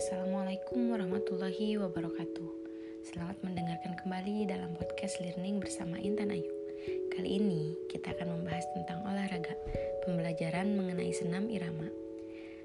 warahmatullahi 0.00 1.76
wabarakatuh. 1.76 2.48
Selamat 3.04 3.36
mendengarkan 3.44 4.00
kembali 4.00 4.48
dalam 4.48 4.72
podcast 4.72 5.20
Learning 5.20 5.60
bersama 5.60 6.00
Intan 6.00 6.32
Ayu. 6.32 6.48
Kali 7.12 7.36
ini 7.36 7.76
kita 7.92 8.16
akan 8.16 8.40
membahas 8.40 8.64
tentang 8.72 9.04
olahraga, 9.04 9.52
pembelajaran 10.08 10.72
mengenai 10.72 11.12
senam 11.12 11.52
irama. 11.52 11.84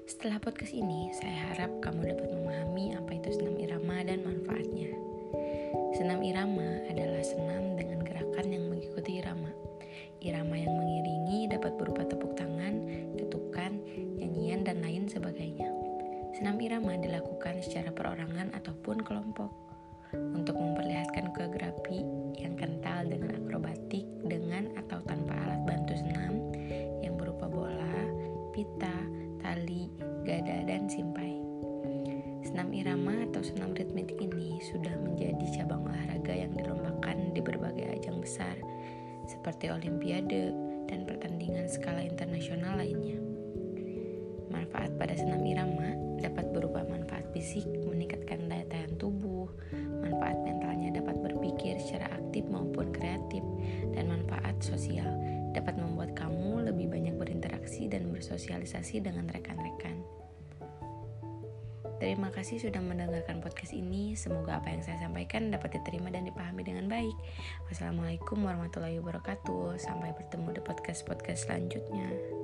Setelah 0.08 0.40
podcast 0.40 0.72
ini, 0.72 1.12
saya 1.12 1.52
harap 1.52 1.76
kamu 1.84 2.16
dapat 2.16 2.28
memahami 2.40 2.96
apa 2.96 3.12
itu 3.20 3.28
senam 3.36 3.60
irama 3.60 4.00
dan 4.00 4.24
manfaatnya. 4.24 4.96
Senam 5.92 6.24
irama 6.24 6.88
adalah 6.88 7.20
senam 7.20 7.76
dengan 7.76 8.00
gerakan 8.00 8.48
yang 8.48 8.64
mengikuti 8.72 9.20
irama. 9.20 9.52
Irama 10.24 10.56
yang 10.56 10.72
mengiringi 10.72 11.52
dapat 11.52 11.76
berupa 11.76 12.00
tepuk 12.08 12.32
tangan, 12.32 12.80
ketukan, 13.20 13.76
nyanyian, 14.16 14.64
dan 14.64 14.80
lain 14.80 15.04
sebagainya. 15.04 15.75
Senam 16.36 16.60
irama 16.60 17.00
dilakukan 17.00 17.64
secara 17.64 17.88
perorangan 17.96 18.52
ataupun 18.52 19.00
kelompok 19.00 19.48
untuk 20.12 20.52
memperlihatkan 20.52 21.32
koreografi 21.32 22.04
yang 22.36 22.52
kental 22.60 23.08
dengan 23.08 23.40
akrobatik 23.40 24.04
dengan 24.20 24.68
atau 24.76 25.00
tanpa 25.08 25.32
alat 25.32 25.64
bantu 25.64 25.96
senam 25.96 26.36
yang 27.00 27.16
berupa 27.16 27.48
bola, 27.48 28.04
pita, 28.52 28.92
tali, 29.40 29.88
gada, 30.28 30.60
dan 30.68 30.84
simpai. 30.92 31.40
Senam 32.44 32.68
irama 32.68 33.24
atau 33.32 33.40
senam 33.40 33.72
ritmik 33.72 34.12
ini 34.20 34.60
sudah 34.60 34.92
menjadi 34.92 35.56
cabang 35.56 35.88
olahraga 35.88 36.36
yang 36.36 36.52
dilombakan 36.52 37.32
di 37.32 37.40
berbagai 37.40 37.96
ajang 37.96 38.20
besar 38.20 38.60
seperti 39.24 39.72
olimpiade 39.72 40.52
dan 40.84 41.08
pertandingan 41.08 41.64
skala 41.64 42.04
internasional 42.04 42.76
lainnya. 42.76 43.16
Manfaat 44.50 44.94
pada 44.98 45.14
senam 45.14 45.45
fisik, 47.46 47.70
meningkatkan 47.86 48.50
daya 48.50 48.66
tahan 48.66 48.98
tubuh, 48.98 49.46
manfaat 50.02 50.34
mentalnya 50.42 50.98
dapat 50.98 51.14
berpikir 51.22 51.78
secara 51.78 52.10
aktif 52.18 52.42
maupun 52.50 52.90
kreatif, 52.90 53.46
dan 53.94 54.10
manfaat 54.10 54.58
sosial 54.58 55.06
dapat 55.54 55.78
membuat 55.78 56.18
kamu 56.18 56.66
lebih 56.66 56.90
banyak 56.90 57.14
berinteraksi 57.14 57.86
dan 57.86 58.10
bersosialisasi 58.10 58.98
dengan 58.98 59.30
rekan-rekan. 59.30 60.02
Terima 62.02 62.28
kasih 62.34 62.60
sudah 62.60 62.82
mendengarkan 62.82 63.40
podcast 63.40 63.72
ini. 63.72 64.18
Semoga 64.18 64.60
apa 64.60 64.68
yang 64.68 64.82
saya 64.82 65.06
sampaikan 65.06 65.48
dapat 65.48 65.80
diterima 65.80 66.10
dan 66.12 66.26
dipahami 66.26 66.66
dengan 66.66 66.90
baik. 66.92 67.14
Wassalamualaikum 67.70 68.42
warahmatullahi 68.42 69.00
wabarakatuh. 69.00 69.80
Sampai 69.80 70.12
bertemu 70.12 70.60
di 70.60 70.62
podcast-podcast 70.66 71.48
selanjutnya. 71.48 72.35